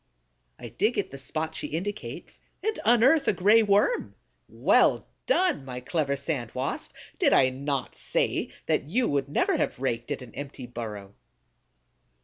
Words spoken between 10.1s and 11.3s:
an empty burrow?